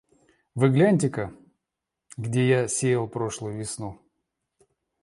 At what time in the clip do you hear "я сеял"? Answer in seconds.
2.49-3.07